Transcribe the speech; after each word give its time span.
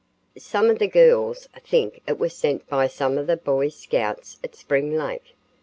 "Some 0.39 0.71
of 0.71 0.79
the 0.79 0.87
girls 0.87 1.47
think 1.63 2.01
it 2.07 2.17
was 2.17 2.35
sent 2.35 2.67
by 2.67 2.87
some 2.87 3.19
of 3.19 3.27
the 3.27 3.37
Boy 3.37 3.69
Scouts 3.69 4.39
at 4.43 4.55
Spring 4.55 4.97
Lake. 4.97 5.35